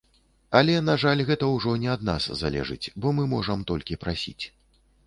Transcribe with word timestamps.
Але, 0.59 0.77
на 0.87 0.95
жаль 1.03 1.21
гэта 1.27 1.51
ўжо 1.57 1.75
не 1.83 1.91
ад 1.99 2.07
нас 2.09 2.27
залежыць, 2.43 2.91
бо 3.05 3.17
мы 3.21 3.31
можам 3.39 3.59
толькі 3.75 4.01
прасіць. 4.07 4.41